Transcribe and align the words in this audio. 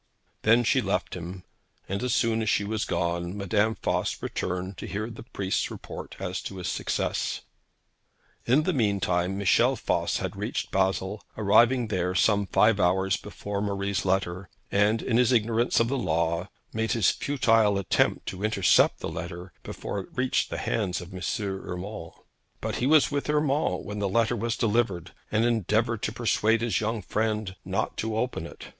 Then 0.41 0.63
she 0.63 0.81
left 0.81 1.13
him, 1.15 1.43
and 1.87 2.01
as 2.01 2.11
soon 2.15 2.41
as 2.41 2.49
she 2.49 2.63
was 2.63 2.85
gone, 2.85 3.37
Madame 3.37 3.75
Voss 3.83 4.19
returned 4.23 4.79
to 4.79 4.87
hear 4.87 5.11
the 5.11 5.21
priest's 5.21 5.69
report 5.69 6.15
as 6.17 6.41
to 6.41 6.55
his 6.57 6.67
success. 6.69 7.41
In 8.47 8.63
the 8.63 8.73
mean 8.73 8.99
time, 8.99 9.37
Michel 9.37 9.75
Voss 9.75 10.17
had 10.17 10.35
reached 10.35 10.71
Basle, 10.71 11.23
arriving 11.37 11.89
there 11.89 12.15
some 12.15 12.47
five 12.47 12.79
hours 12.79 13.15
before 13.15 13.61
Marie's 13.61 14.03
letter, 14.03 14.49
and, 14.71 15.03
in 15.03 15.17
his 15.17 15.31
ignorance 15.31 15.79
of 15.79 15.87
the 15.87 15.99
law, 15.99 16.39
had 16.45 16.49
made 16.73 16.93
his 16.93 17.11
futile 17.11 17.77
attempt 17.77 18.25
to 18.29 18.43
intercept 18.43 19.01
the 19.01 19.07
letter 19.07 19.53
before 19.61 19.99
it 19.99 20.09
reached 20.15 20.49
the 20.49 20.57
hands 20.57 20.99
of 20.99 21.13
M. 21.13 21.21
Urmand. 21.43 22.13
But 22.59 22.77
he 22.77 22.87
was 22.87 23.11
with 23.11 23.29
Urmand 23.29 23.85
when 23.85 23.99
the 23.99 24.09
letter 24.09 24.35
was 24.35 24.57
delivered, 24.57 25.11
and 25.31 25.45
endeavoured 25.45 26.01
to 26.01 26.11
persuade 26.11 26.61
his 26.61 26.81
young 26.81 27.03
friend 27.03 27.55
not 27.63 27.97
to 27.97 28.17
open 28.17 28.47
it. 28.47 28.69